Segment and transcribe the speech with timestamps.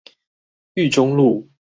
[0.73, 1.47] 裕忠路